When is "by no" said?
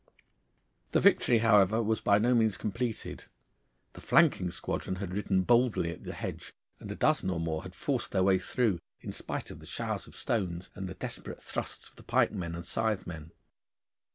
2.01-2.33